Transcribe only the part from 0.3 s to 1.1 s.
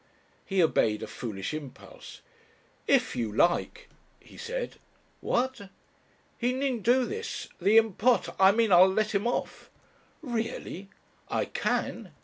He obeyed a